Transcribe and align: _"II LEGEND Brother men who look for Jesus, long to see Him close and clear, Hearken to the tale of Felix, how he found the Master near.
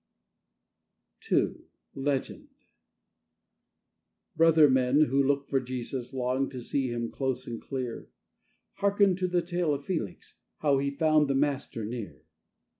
_"II 1.31 1.57
LEGEND 1.93 2.47
Brother 4.35 4.67
men 4.67 5.01
who 5.01 5.21
look 5.21 5.45
for 5.47 5.59
Jesus, 5.59 6.11
long 6.11 6.49
to 6.49 6.59
see 6.63 6.87
Him 6.87 7.11
close 7.11 7.45
and 7.45 7.61
clear, 7.61 8.09
Hearken 8.77 9.15
to 9.17 9.27
the 9.27 9.43
tale 9.43 9.75
of 9.75 9.85
Felix, 9.85 10.39
how 10.57 10.79
he 10.79 10.89
found 10.89 11.27
the 11.27 11.35
Master 11.35 11.85
near. 11.85 12.23